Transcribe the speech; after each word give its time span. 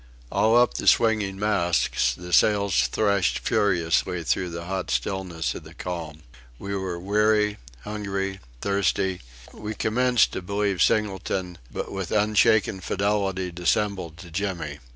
All 0.31 0.57
up 0.57 0.73
the 0.73 0.87
swinging 0.87 1.37
masts 1.37 2.15
the 2.15 2.33
sails 2.33 2.87
thrashed 2.87 3.37
furiously 3.37 4.23
through 4.23 4.49
the 4.49 4.65
hot 4.65 4.89
stillness 4.89 5.53
of 5.53 5.63
the 5.63 5.75
calm. 5.75 6.23
We 6.57 6.75
were 6.75 6.97
weary, 6.97 7.59
hungry, 7.83 8.39
thirsty; 8.61 9.21
we 9.53 9.75
commenced 9.75 10.31
to 10.31 10.41
believe 10.41 10.81
Singleton, 10.81 11.59
but 11.71 11.91
with 11.91 12.09
unshaken 12.09 12.79
fidelity 12.81 13.51
dissembled 13.51 14.17
to 14.17 14.31
Jimmy. 14.31 14.79